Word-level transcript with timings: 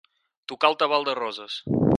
Tocar 0.53 0.71
el 0.73 0.77
tabal 0.85 1.07
de 1.11 1.17
Roses. 1.23 1.63